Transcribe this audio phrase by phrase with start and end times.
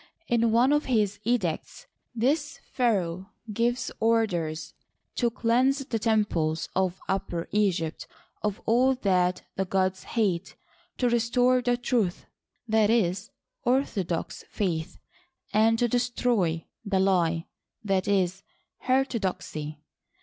[0.27, 4.73] In one of his edicts this pharaoh gives orders
[5.17, 8.07] "To cleanse the temples of Upper Egypt
[8.41, 10.55] of all that the gods hate,
[10.97, 12.25] to restore 'the truth
[12.73, 12.87] (i.
[12.87, 13.29] e., the
[13.63, 14.97] orthodox faith),
[15.53, 17.45] and to destroy * the lie'
[17.87, 18.11] Ti.
[18.23, 18.27] e.,
[18.79, 19.83] heterodoxy)."